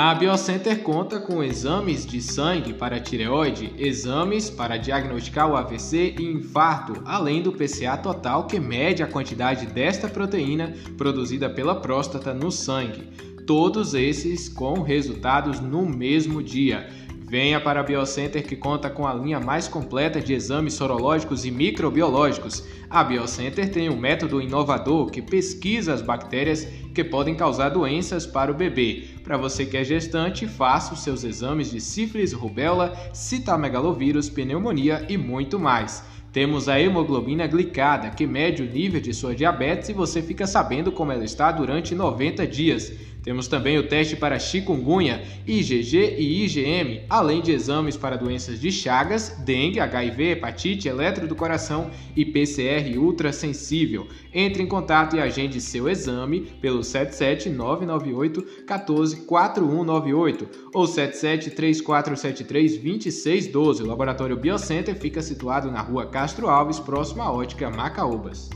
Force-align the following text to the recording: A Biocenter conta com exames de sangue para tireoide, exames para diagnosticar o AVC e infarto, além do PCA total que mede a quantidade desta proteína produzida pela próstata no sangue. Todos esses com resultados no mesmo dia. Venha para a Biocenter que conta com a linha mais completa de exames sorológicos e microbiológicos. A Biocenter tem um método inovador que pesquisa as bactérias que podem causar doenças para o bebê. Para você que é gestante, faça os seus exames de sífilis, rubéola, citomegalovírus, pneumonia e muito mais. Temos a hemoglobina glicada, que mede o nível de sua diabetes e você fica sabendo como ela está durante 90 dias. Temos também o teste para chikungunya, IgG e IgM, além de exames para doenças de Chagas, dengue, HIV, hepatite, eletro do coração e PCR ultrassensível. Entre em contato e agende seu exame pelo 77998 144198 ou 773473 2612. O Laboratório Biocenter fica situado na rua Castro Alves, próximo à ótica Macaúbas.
A 0.00 0.14
Biocenter 0.14 0.84
conta 0.84 1.18
com 1.18 1.42
exames 1.42 2.06
de 2.06 2.22
sangue 2.22 2.72
para 2.72 3.00
tireoide, 3.00 3.74
exames 3.76 4.48
para 4.48 4.76
diagnosticar 4.76 5.50
o 5.50 5.56
AVC 5.56 6.14
e 6.16 6.22
infarto, 6.22 7.02
além 7.04 7.42
do 7.42 7.50
PCA 7.50 7.96
total 7.96 8.46
que 8.46 8.60
mede 8.60 9.02
a 9.02 9.08
quantidade 9.08 9.66
desta 9.66 10.08
proteína 10.08 10.72
produzida 10.96 11.50
pela 11.50 11.74
próstata 11.74 12.32
no 12.32 12.52
sangue. 12.52 13.08
Todos 13.44 13.92
esses 13.92 14.48
com 14.48 14.82
resultados 14.82 15.58
no 15.58 15.84
mesmo 15.84 16.44
dia. 16.44 16.88
Venha 17.28 17.60
para 17.60 17.80
a 17.80 17.82
Biocenter 17.82 18.42
que 18.42 18.56
conta 18.56 18.88
com 18.88 19.06
a 19.06 19.12
linha 19.12 19.38
mais 19.38 19.68
completa 19.68 20.18
de 20.18 20.32
exames 20.32 20.72
sorológicos 20.72 21.44
e 21.44 21.50
microbiológicos. 21.50 22.64
A 22.88 23.04
Biocenter 23.04 23.70
tem 23.70 23.90
um 23.90 23.98
método 23.98 24.40
inovador 24.40 25.10
que 25.10 25.20
pesquisa 25.20 25.92
as 25.92 26.00
bactérias 26.00 26.66
que 26.94 27.04
podem 27.04 27.34
causar 27.34 27.68
doenças 27.68 28.24
para 28.24 28.50
o 28.50 28.54
bebê. 28.54 29.08
Para 29.22 29.36
você 29.36 29.66
que 29.66 29.76
é 29.76 29.84
gestante, 29.84 30.46
faça 30.46 30.94
os 30.94 31.00
seus 31.00 31.22
exames 31.22 31.70
de 31.70 31.82
sífilis, 31.82 32.32
rubéola, 32.32 32.96
citomegalovírus, 33.12 34.30
pneumonia 34.30 35.04
e 35.06 35.18
muito 35.18 35.58
mais. 35.58 36.02
Temos 36.32 36.66
a 36.66 36.80
hemoglobina 36.80 37.46
glicada, 37.46 38.10
que 38.10 38.26
mede 38.26 38.62
o 38.62 38.70
nível 38.70 39.00
de 39.00 39.12
sua 39.12 39.34
diabetes 39.34 39.90
e 39.90 39.92
você 39.92 40.22
fica 40.22 40.46
sabendo 40.46 40.90
como 40.90 41.12
ela 41.12 41.24
está 41.24 41.52
durante 41.52 41.94
90 41.94 42.46
dias. 42.46 42.90
Temos 43.28 43.46
também 43.46 43.76
o 43.76 43.86
teste 43.86 44.16
para 44.16 44.38
chikungunya, 44.38 45.22
IgG 45.46 46.16
e 46.16 46.46
IgM, 46.46 47.02
além 47.10 47.42
de 47.42 47.52
exames 47.52 47.94
para 47.94 48.16
doenças 48.16 48.58
de 48.58 48.72
Chagas, 48.72 49.36
dengue, 49.44 49.80
HIV, 49.80 50.30
hepatite, 50.30 50.88
eletro 50.88 51.28
do 51.28 51.36
coração 51.36 51.90
e 52.16 52.24
PCR 52.24 52.96
ultrassensível. 52.96 54.08
Entre 54.32 54.62
em 54.62 54.66
contato 54.66 55.14
e 55.14 55.20
agende 55.20 55.60
seu 55.60 55.90
exame 55.90 56.40
pelo 56.40 56.82
77998 56.82 58.40
144198 58.66 60.48
ou 60.72 60.86
773473 60.86 62.78
2612. 62.78 63.82
O 63.82 63.86
Laboratório 63.86 64.38
Biocenter 64.38 64.96
fica 64.96 65.20
situado 65.20 65.70
na 65.70 65.82
rua 65.82 66.06
Castro 66.06 66.48
Alves, 66.48 66.80
próximo 66.80 67.20
à 67.20 67.30
ótica 67.30 67.68
Macaúbas. 67.68 68.48